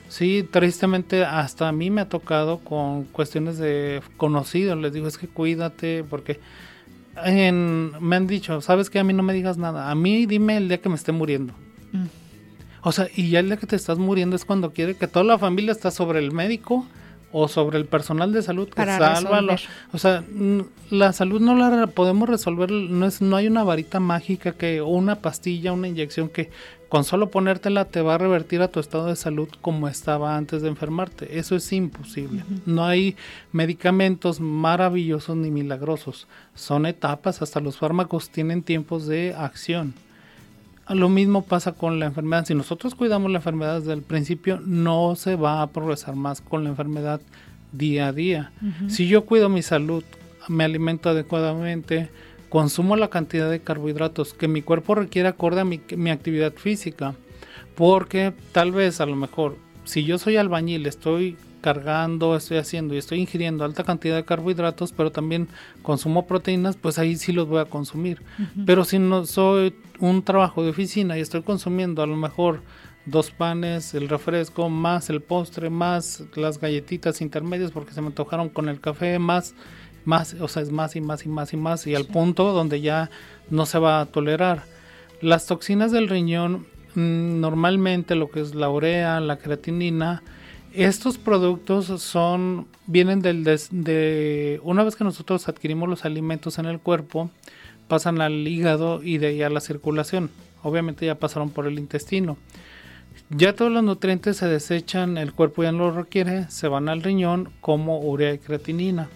[0.09, 5.19] Sí, tristemente hasta a mí me ha tocado con cuestiones de conocidos, les digo, es
[5.19, 6.41] que cuídate porque
[7.25, 9.91] me han dicho, ¿sabes que A mí no me digas nada.
[9.91, 11.55] A mí dime el día que me esté muriendo.
[11.93, 12.07] Mm.
[12.83, 15.25] O sea, y ya el día que te estás muriendo es cuando quiere que toda
[15.25, 16.87] la familia está sobre el médico
[17.33, 19.57] o sobre el personal de salud que salva.
[19.93, 20.25] O sea,
[20.91, 24.89] la salud no la podemos resolver, no, es, no hay una varita mágica que, o
[24.89, 26.51] una pastilla, una inyección que
[26.91, 30.61] con solo ponértela te va a revertir a tu estado de salud como estaba antes
[30.61, 31.39] de enfermarte.
[31.39, 32.43] Eso es imposible.
[32.67, 33.17] No hay
[33.53, 36.27] medicamentos maravillosos ni milagrosos.
[36.57, 39.95] Son etapas, hasta los fármacos tienen tiempos de acción.
[40.89, 42.45] Lo mismo pasa con la enfermedad.
[42.45, 46.65] Si nosotros cuidamos la enfermedad desde el principio, no se va a progresar más con
[46.65, 47.21] la enfermedad
[47.71, 48.51] día a día.
[48.89, 50.03] Si yo cuido mi salud,
[50.49, 52.11] me alimento adecuadamente,
[52.51, 57.15] consumo la cantidad de carbohidratos que mi cuerpo requiere acorde a mi, mi actividad física.
[57.75, 62.99] Porque tal vez a lo mejor, si yo soy albañil, estoy cargando, estoy haciendo y
[62.99, 65.49] estoy ingiriendo alta cantidad de carbohidratos, pero también
[65.83, 68.23] consumo proteínas, pues ahí sí los voy a consumir.
[68.67, 72.63] Pero si no soy un trabajo de oficina y estoy consumiendo a lo mejor
[73.07, 78.49] dos panes, el refresco, más el postre, más las galletitas intermedias porque se me antojaron
[78.49, 79.55] con el café, más,
[80.11, 82.81] más, o sea, es más y más y más y más y al punto donde
[82.81, 83.11] ya
[83.49, 84.65] no se va a tolerar.
[85.21, 90.23] Las toxinas del riñón, mm, normalmente lo que es la urea, la creatinina,
[90.73, 96.79] estos productos son vienen del de una vez que nosotros adquirimos los alimentos en el
[96.81, 97.31] cuerpo,
[97.89, 100.31] pasan al hígado y de ahí a la circulación.
[100.63, 102.37] Obviamente ya pasaron por el intestino.
[103.31, 107.03] Ya todos los nutrientes se desechan, el cuerpo ya no los requiere, se van al
[107.03, 109.09] riñón como urea y creatinina.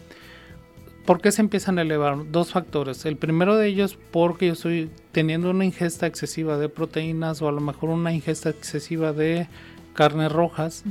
[1.04, 2.30] ¿Por qué se empiezan a elevar?
[2.30, 3.04] Dos factores.
[3.04, 7.52] El primero de ellos porque yo estoy teniendo una ingesta excesiva de proteínas o a
[7.52, 9.46] lo mejor una ingesta excesiva de
[9.92, 10.82] carnes rojas,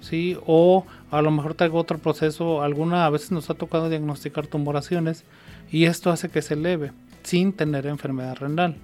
[0.00, 0.36] ¿sí?
[0.46, 5.24] O a lo mejor traigo otro proceso, alguna a veces nos ha tocado diagnosticar tumoraciones
[5.70, 6.92] y esto hace que se eleve
[7.24, 8.76] sin tener enfermedad renal.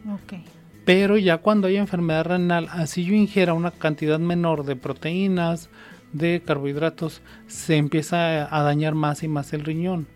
[0.84, 5.70] Pero ya cuando hay enfermedad renal, así yo ingiera una cantidad menor de proteínas,
[6.12, 10.08] de carbohidratos, se empieza a dañar más y más el riñón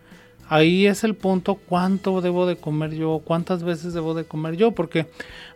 [0.48, 4.72] ahí es el punto cuánto debo de comer yo, cuántas veces debo de comer yo,
[4.72, 5.06] porque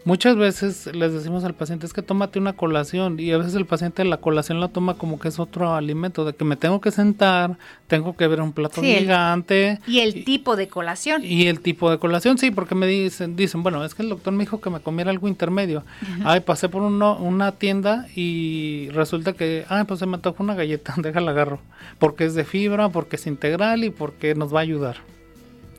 [0.04, 3.66] muchas veces les decimos al paciente es que tómate una colación y a veces el
[3.66, 6.90] paciente la colación la toma como que es otro alimento, de que me tengo que
[6.90, 9.80] sentar, tengo que ver un plato gigante.
[9.86, 11.24] y el tipo de colación.
[11.24, 14.32] Y el tipo de colación, sí, porque me dicen, dicen, bueno, es que el doctor
[14.32, 15.84] me dijo que me comiera algo intermedio.
[16.24, 20.94] Ay, pasé por una tienda y resulta que, ay, pues se me tocó una galleta,
[20.98, 21.60] déjala agarro,
[21.98, 25.10] porque es de fibra, porque es integral y porque nos va a ayudar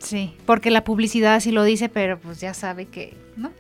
[0.01, 3.51] Sí, porque la publicidad sí lo dice, pero pues ya sabe que no,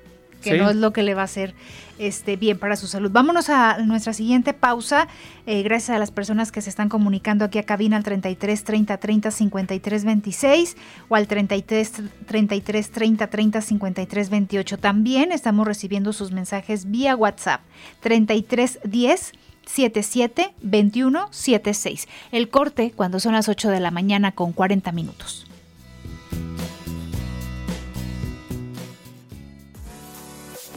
[0.41, 1.53] que no es lo que le va a hacer
[2.01, 3.11] este, bien para su salud.
[3.11, 5.07] Vámonos a nuestra siguiente pausa.
[5.45, 8.97] Eh, gracias a las personas que se están comunicando aquí a cabina al 33 30
[8.97, 10.77] 30 53 26
[11.09, 11.93] o al 33
[12.25, 14.77] 33 30 30 53 28.
[14.79, 17.61] También estamos recibiendo sus mensajes vía WhatsApp
[17.99, 19.33] 33 10
[19.65, 22.07] 77 21 76.
[22.31, 25.50] El corte cuando son las 8 de la mañana con 40 minutos.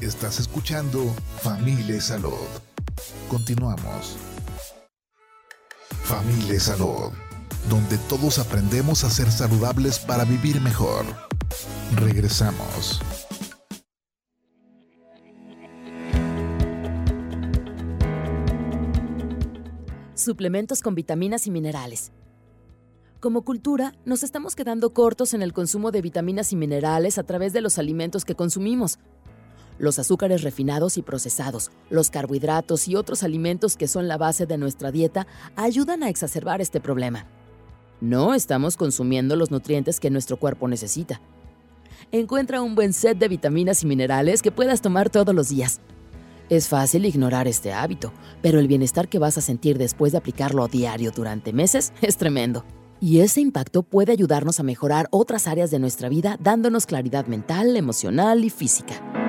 [0.05, 1.03] Estás escuchando
[1.41, 2.47] Familia Salud.
[3.27, 4.19] Continuamos.
[6.03, 7.11] Familia Salud,
[7.71, 11.07] donde todos aprendemos a ser saludables para vivir mejor.
[11.97, 13.01] Regresamos.
[20.15, 22.13] suplementos con vitaminas y minerales.
[23.21, 27.55] Como cultura, nos estamos quedando cortos en el consumo de vitaminas y minerales a través
[27.55, 28.99] de los alimentos que consumimos.
[29.79, 34.57] Los azúcares refinados y procesados, los carbohidratos y otros alimentos que son la base de
[34.57, 37.27] nuestra dieta ayudan a exacerbar este problema.
[38.01, 41.21] No estamos consumiendo los nutrientes que nuestro cuerpo necesita.
[42.13, 45.81] Encuentra un buen set de vitaminas y minerales que puedas tomar todos los días.
[46.51, 50.63] Es fácil ignorar este hábito, pero el bienestar que vas a sentir después de aplicarlo
[50.63, 52.65] a diario durante meses es tremendo.
[53.01, 57.77] Y ese impacto puede ayudarnos a mejorar otras áreas de nuestra vida dándonos claridad mental,
[57.77, 59.24] emocional y física.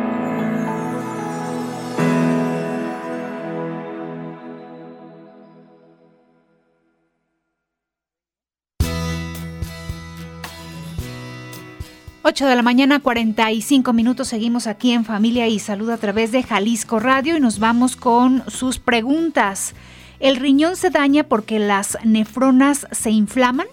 [12.28, 14.30] Ocho de la mañana, 45 minutos.
[14.30, 18.42] Seguimos aquí en Familia y Salud a través de Jalisco Radio y nos vamos con
[18.50, 19.76] sus preguntas.
[20.20, 23.68] ¿El riñón se daña porque las nefronas se inflaman?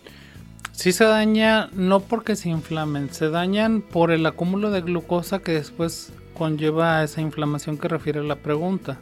[0.72, 5.52] Sí se daña no porque se inflamen, se dañan por el acúmulo de glucosa que
[5.52, 8.98] después conlleva a esa inflamación que refiere la pregunta.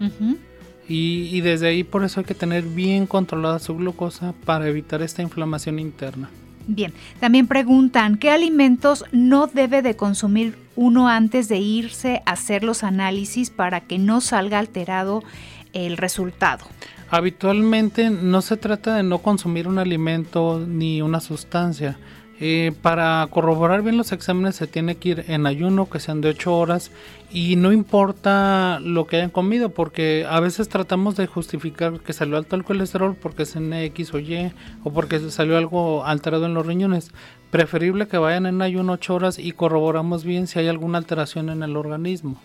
[0.89, 5.03] y, y desde ahí por eso hay que tener bien controlada su glucosa para evitar
[5.03, 6.31] esta inflamación interna.
[6.73, 12.63] Bien, también preguntan, ¿qué alimentos no debe de consumir uno antes de irse a hacer
[12.63, 15.25] los análisis para que no salga alterado
[15.73, 16.65] el resultado?
[17.11, 21.99] Habitualmente no se trata de no consumir un alimento ni una sustancia.
[22.43, 26.31] Eh, para corroborar bien los exámenes se tiene que ir en ayuno, que sean de
[26.31, 26.91] 8 horas,
[27.31, 32.39] y no importa lo que hayan comido, porque a veces tratamos de justificar que salió
[32.39, 34.53] alto el colesterol porque es en X o Y,
[34.85, 37.11] o porque salió algo alterado en los riñones.
[37.51, 41.63] Preferible que vayan en ayuno 8 horas y corroboramos bien si hay alguna alteración en
[41.63, 42.41] el organismo.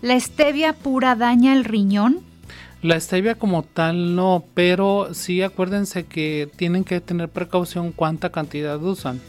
[0.00, 2.20] ¿La stevia pura daña el riñón?
[2.82, 8.82] La stevia como tal no, pero sí acuérdense que tienen que tener precaución cuánta cantidad
[8.82, 9.20] usan.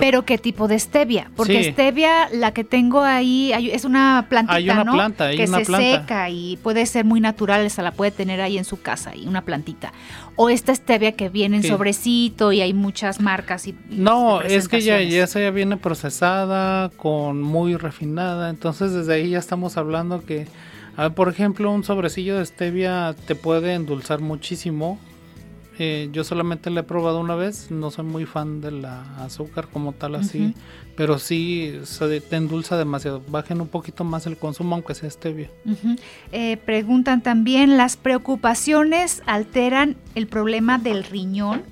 [0.00, 4.70] Pero qué tipo de stevia, porque stevia la que tengo ahí es una plantita, hay
[4.70, 8.58] una planta, que se seca y puede ser muy natural, se la puede tener ahí
[8.58, 9.92] en su casa y una plantita.
[10.34, 14.80] O esta stevia que viene en sobrecito y hay muchas marcas y, No, es que
[14.80, 20.46] ya ya ya viene procesada con muy refinada, entonces desde ahí ya estamos hablando que
[21.14, 24.98] por ejemplo, un sobrecillo de stevia te puede endulzar muchísimo.
[25.78, 29.92] Eh, yo solamente la he probado una vez, no soy muy fan del azúcar como
[29.92, 30.54] tal así,
[30.96, 33.22] pero sí se te endulza demasiado.
[33.28, 35.50] Bajen un poquito más el consumo aunque sea stevia.
[36.32, 41.62] Eh, preguntan también, ¿las preocupaciones alteran el problema del riñón?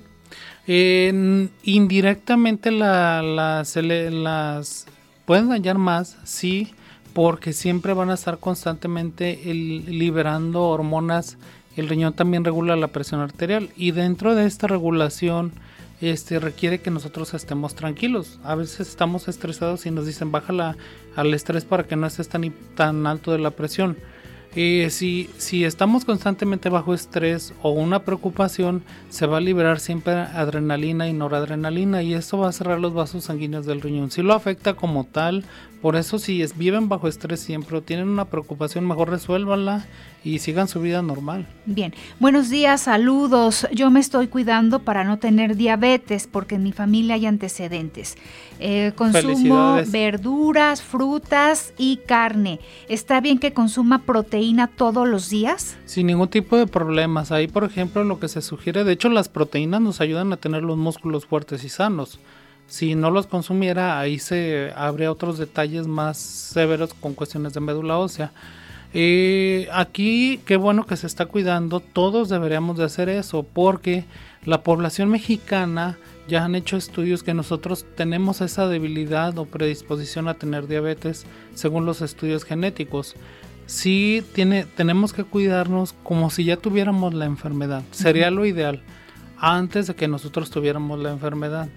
[0.66, 4.86] indirectamente las, las
[5.26, 6.72] pueden dañar más, sí,
[7.14, 11.38] porque siempre van a estar constantemente liberando hormonas.
[11.76, 15.52] El riñón también regula la presión arterial y dentro de esta regulación
[16.00, 18.40] este, requiere que nosotros estemos tranquilos.
[18.44, 20.76] A veces estamos estresados y nos dicen baja
[21.16, 23.96] al estrés para que no estés tan, tan alto de la presión.
[24.56, 30.14] Eh, si, si estamos constantemente bajo estrés o una preocupación, se va a liberar siempre
[30.14, 34.12] adrenalina y noradrenalina y eso va a cerrar los vasos sanguíneos del riñón.
[34.12, 35.44] Si lo afecta como tal,
[35.84, 39.84] por eso si es, viven bajo estrés siempre o tienen una preocupación, mejor resuélvanla
[40.24, 41.46] y sigan su vida normal.
[41.66, 43.66] Bien, buenos días, saludos.
[43.70, 48.16] Yo me estoy cuidando para no tener diabetes porque en mi familia hay antecedentes.
[48.60, 52.60] Eh, consumo verduras, frutas y carne.
[52.88, 55.76] ¿Está bien que consuma proteína todos los días?
[55.84, 57.30] Sin ningún tipo de problemas.
[57.30, 60.62] Ahí, por ejemplo, lo que se sugiere, de hecho las proteínas nos ayudan a tener
[60.62, 62.20] los músculos fuertes y sanos
[62.66, 67.98] si no los consumiera, ahí se habría otros detalles más severos con cuestiones de médula
[67.98, 68.32] ósea.
[68.94, 74.04] Eh, aquí, qué bueno que se está cuidando, todos deberíamos de hacer eso, porque
[74.44, 75.98] la población mexicana
[76.28, 81.86] ya han hecho estudios que nosotros tenemos esa debilidad o predisposición a tener diabetes según
[81.86, 83.14] los estudios genéticos.
[83.66, 88.82] Sí tiene, tenemos que cuidarnos como si ya tuviéramos la enfermedad, sería lo ideal
[89.38, 91.68] antes de que nosotros tuviéramos la enfermedad,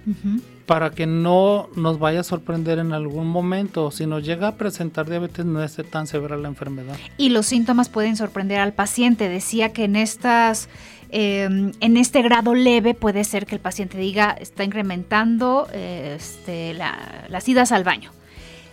[0.65, 3.92] para que no nos vaya a sorprender en algún momento.
[3.92, 6.96] Si nos llega a presentar diabetes, no esté tan severa la enfermedad.
[7.17, 9.29] Y los síntomas pueden sorprender al paciente.
[9.29, 10.69] Decía que en estas
[11.10, 17.48] em, en este grado leve puede ser que el paciente diga está incrementando este, las
[17.48, 18.12] idas al baño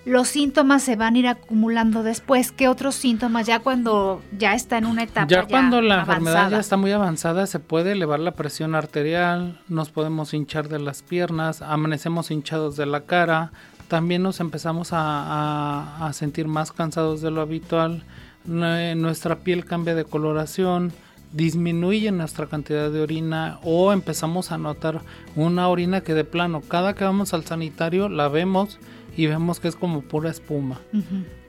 [0.04, 2.52] los síntomas se van a ir acumulando después.
[2.52, 5.26] ¿Qué otros síntomas ya cuando ya está en una etapa?
[5.26, 9.90] Ya, cuando la enfermedad ya está muy avanzada, se puede elevar la presión arterial, nos
[9.90, 13.52] podemos hinchar de las piernas, amanecemos hinchados de la cara,
[13.88, 18.02] también nos empezamos a, a sentir más cansados de lo habitual,
[18.44, 20.92] nuestra piel cambia de coloración,
[21.32, 25.00] disminuye nuestra cantidad de orina o empezamos a notar
[25.34, 28.78] una orina que de plano, cada que vamos al sanitario la vemos
[29.16, 30.80] y vemos que es como pura espuma.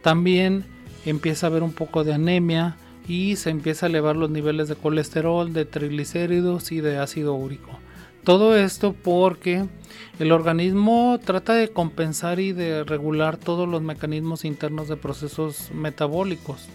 [0.01, 0.65] También
[1.05, 4.75] empieza a haber un poco de anemia y se empieza a elevar los niveles de
[4.75, 7.71] colesterol, de triglicéridos y de ácido úrico.
[8.23, 9.65] Todo esto porque
[10.17, 16.67] el organismo trata de compensar y de regular todos los mecanismos internos de procesos metabólicos.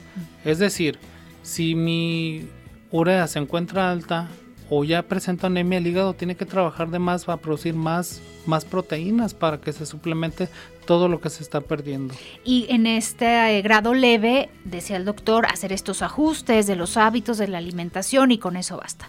[0.44, 0.98] Es decir,
[1.42, 2.46] si mi
[2.92, 4.28] urea se encuentra alta
[4.70, 8.64] o ya presenta anemia, el hígado tiene que trabajar de más para producir más, más
[8.64, 10.48] proteínas para que se suplemente
[10.86, 12.14] todo lo que se está perdiendo.
[12.44, 17.36] Y en este eh, grado leve, decía el doctor, hacer estos ajustes de los hábitos
[17.36, 19.08] de la alimentación y con eso basta.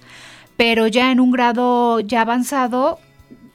[0.58, 3.00] Pero ya en un grado ya avanzado,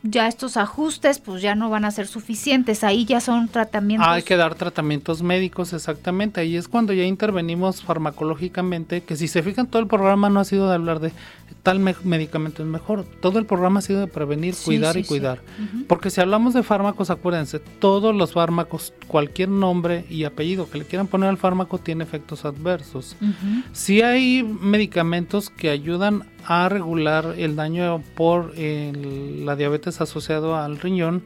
[0.02, 4.08] ya estos ajustes pues ya no van a ser suficientes, ahí ya son tratamientos.
[4.08, 9.42] Hay que dar tratamientos médicos exactamente, ahí es cuando ya intervenimos farmacológicamente, que si se
[9.42, 11.12] fijan todo el programa no ha sido de hablar de
[11.62, 15.40] tal medicamento es mejor, todo el programa ha sido de prevenir, cuidar y cuidar.
[15.88, 20.84] Porque si hablamos de fármacos, acuérdense, todos los fármacos, cualquier nombre y apellido que le
[20.84, 23.16] quieran poner al fármaco tiene efectos adversos.
[23.72, 31.24] Si hay medicamentos que ayudan a regular el daño por la diabetes asociado al riñón,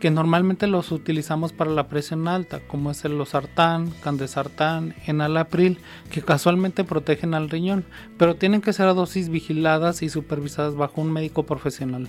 [0.00, 5.78] que normalmente los utilizamos para la presión alta, como es el losartán, candesartán, enalapril,
[6.10, 7.84] que casualmente protegen al riñón,
[8.16, 12.06] pero tienen que ser a dosis vigiladas y supervisadas bajo un médico profesional.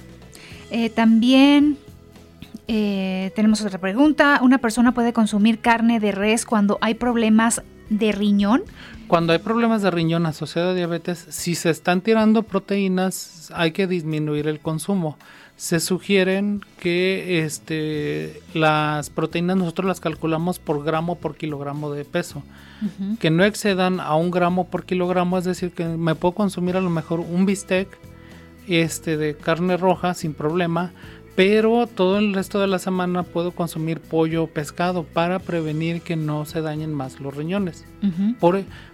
[0.69, 1.77] Eh, también
[2.67, 4.39] eh, tenemos otra pregunta.
[4.43, 8.63] ¿Una persona puede consumir carne de res cuando hay problemas de riñón?
[9.07, 13.87] Cuando hay problemas de riñón asociado a diabetes, si se están tirando proteínas, hay que
[13.87, 15.17] disminuir el consumo.
[15.59, 22.43] Se sugieren que este, las proteínas nosotros las calculamos por gramo por kilogramo de peso.
[23.19, 26.81] Que no excedan a un gramo por kilogramo, es decir, que me puedo consumir a
[26.81, 27.89] lo mejor un bistec
[28.69, 30.93] este, de carne roja sin problema,
[31.35, 36.15] pero todo el resto de la semana puedo consumir pollo o pescado para prevenir que
[36.15, 37.83] no se dañen más los riñones.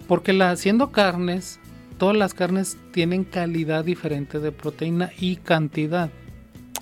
[0.07, 1.59] porque la, siendo carnes,
[1.99, 6.09] todas las carnes tienen calidad diferente de proteína y cantidad.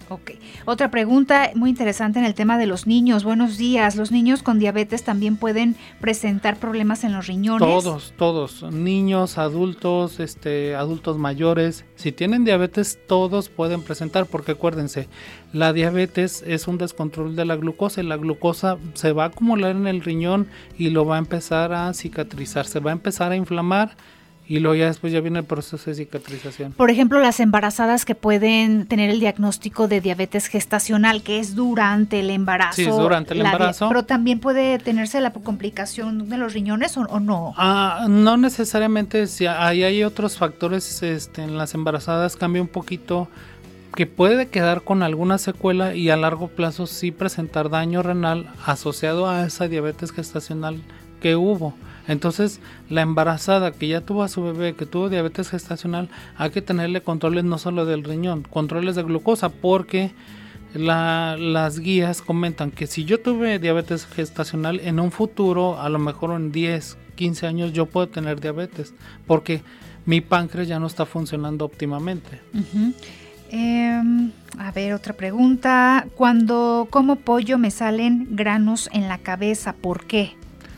[0.09, 0.31] Ok.
[0.65, 3.23] Otra pregunta muy interesante en el tema de los niños.
[3.23, 3.95] Buenos días.
[3.95, 7.67] ¿Los niños con diabetes también pueden presentar problemas en los riñones?
[7.67, 8.63] Todos, todos.
[8.71, 11.85] Niños, adultos, este, adultos mayores.
[11.95, 15.07] Si tienen diabetes, todos pueden presentar, porque acuérdense,
[15.51, 19.75] la diabetes es un descontrol de la glucosa y la glucosa se va a acumular
[19.75, 20.47] en el riñón
[20.77, 23.95] y lo va a empezar a cicatrizar, se va a empezar a inflamar
[24.47, 26.73] y luego ya después ya viene el proceso de cicatrización.
[26.73, 32.19] Por ejemplo, las embarazadas que pueden tener el diagnóstico de diabetes gestacional, que es durante
[32.19, 32.75] el embarazo.
[32.75, 33.87] Sí, durante el embarazo.
[33.87, 37.53] Pero también puede tenerse la complicación de los riñones o, no.
[37.57, 39.27] Ah, no necesariamente.
[39.27, 43.29] Si ahí hay otros factores este, en las embarazadas, cambia un poquito
[43.95, 49.29] que puede quedar con alguna secuela y a largo plazo sí presentar daño renal asociado
[49.29, 50.81] a esa diabetes gestacional
[51.21, 51.75] que hubo.
[52.07, 56.61] Entonces, la embarazada que ya tuvo a su bebé, que tuvo diabetes gestacional, hay que
[56.61, 60.11] tenerle controles no solo del riñón, controles de glucosa, porque
[60.73, 66.31] las guías comentan que si yo tuve diabetes gestacional, en un futuro, a lo mejor
[66.31, 68.93] en 10, 15 años, yo puedo tener diabetes,
[69.27, 69.61] porque
[70.05, 72.41] mi páncreas ya no está funcionando óptimamente.
[73.49, 76.07] Em, a ver, otra pregunta.
[76.15, 80.35] Cuando como pollo me salen granos en la cabeza, ¿por qué?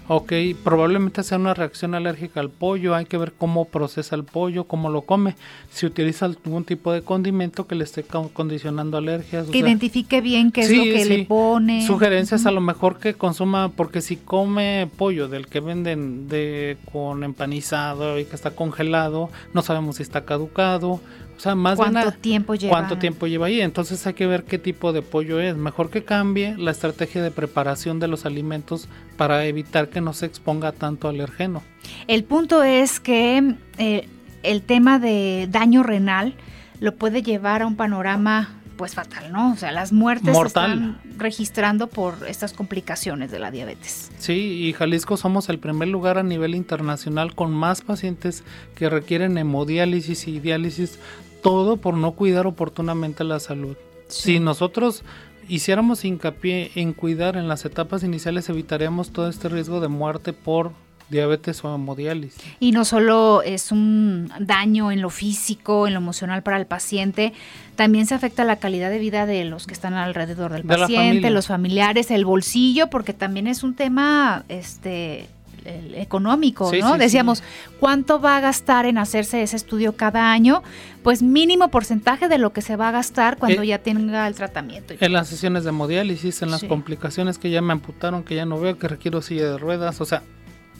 [0.07, 0.33] Ok,
[0.63, 4.89] probablemente sea una reacción alérgica al pollo, hay que ver cómo procesa el pollo, cómo
[4.89, 5.35] lo come,
[5.71, 9.47] si utiliza algún tipo de condimento que le esté condicionando alergias.
[9.47, 11.87] Que identifique bien qué es lo que le pone.
[11.87, 17.23] Sugerencias a lo mejor que consuma, porque si come pollo del que venden de con
[17.23, 21.01] empanizado y que está congelado, no sabemos si está caducado
[21.37, 22.71] o sea, más ¿Cuánto tiempo lleva?
[22.71, 23.61] ¿Cuánto tiempo lleva ahí?
[23.61, 25.55] Entonces hay que ver qué tipo de pollo es.
[25.55, 30.25] Mejor que cambie la estrategia de preparación de los alimentos para evitar que no se
[30.25, 31.61] exponga tanto alergeno.
[32.07, 34.07] El punto es que eh,
[34.43, 36.35] el tema de daño renal
[36.79, 39.53] lo puede llevar a un panorama pues fatal, ¿no?
[39.53, 44.11] O sea, las muertes se están registrando por estas complicaciones de la diabetes.
[44.17, 48.43] Sí, y Jalisco somos el primer lugar a nivel internacional con más pacientes
[48.75, 50.99] que requieren hemodiálisis y diálisis
[51.45, 53.77] todo por no cuidar oportunamente la salud.
[54.07, 55.03] Si nosotros
[55.47, 60.71] hiciéramos hincapié en cuidar en las etapas iniciales, evitaríamos todo este riesgo de muerte por
[61.07, 62.43] diabetes o hemodiálisis.
[62.59, 67.31] Y no solo es un daño en lo físico, en lo emocional para el paciente,
[67.75, 71.45] también se afecta la calidad de vida de los que están alrededor del paciente, los
[71.45, 75.27] familiares, el bolsillo, porque también es un tema este
[75.65, 76.97] económico, ¿no?
[76.97, 77.43] Decíamos,
[77.79, 80.63] ¿cuánto va a gastar en hacerse ese estudio cada año?
[81.03, 84.35] Pues mínimo porcentaje de lo que se va a gastar cuando eh, ya tenga el
[84.35, 84.93] tratamiento.
[84.99, 88.59] En las sesiones de hemodiálisis, en las complicaciones que ya me amputaron, que ya no
[88.59, 90.23] veo, que requiero silla de ruedas, o sea,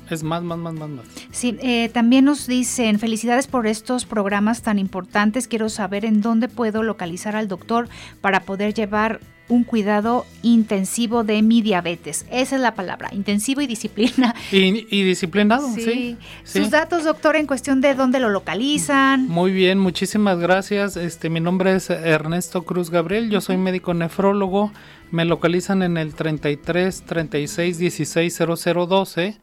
[0.10, 1.06] es más, más, más, más, más.
[1.32, 5.48] Sí, eh, también nos dicen, felicidades por estos programas tan importantes.
[5.48, 7.90] Quiero saber en dónde puedo localizar al doctor
[8.22, 12.26] para poder llevar un cuidado intensivo de mi diabetes.
[12.32, 14.34] Esa es la palabra, intensivo y disciplina.
[14.52, 16.18] Y, disciplinado, sí.
[16.44, 19.28] Sus datos, doctor, en cuestión de dónde lo localizan.
[19.28, 20.98] Muy bien, muchísimas gracias.
[20.98, 24.72] Este, mi nombre es Ernesto Cruz Gabriel, yo soy médico nefrólogo.
[25.12, 29.38] Me localizan en el 33 36 16 0012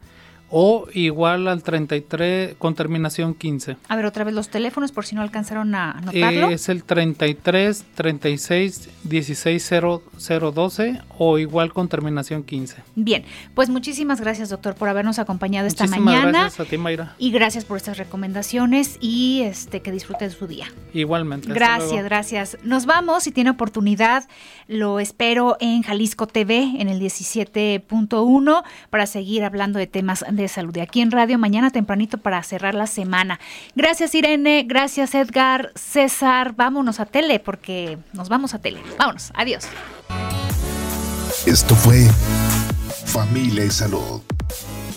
[0.55, 3.79] o igual al 33 con terminación 15.
[3.89, 6.51] A ver, otra vez los teléfonos por si no alcanzaron a anotarlo.
[6.51, 9.73] es el 33 36 16
[10.19, 12.77] 0012 o igual con terminación 15.
[12.95, 13.25] Bien,
[13.55, 16.41] pues muchísimas gracias, doctor, por habernos acompañado esta mañana.
[16.43, 17.15] Gracias a ti, Mayra.
[17.19, 20.67] Y gracias por estas recomendaciones y este que disfrute de su día.
[20.93, 21.49] Igualmente.
[21.49, 22.59] Gracias, gracias.
[22.63, 24.29] Nos vamos, si tiene oportunidad,
[24.69, 30.73] lo espero en Jalisco TV en el 17.1 para seguir hablando de temas salud.
[30.73, 33.41] De aquí en radio mañana tempranito para cerrar la semana.
[33.75, 36.55] Gracias Irene, gracias Edgar, César.
[36.57, 38.81] Vámonos a tele porque nos vamos a tele.
[38.99, 39.69] Vámonos, adiós.
[41.47, 42.07] Esto fue
[43.07, 44.23] Familia y Salud.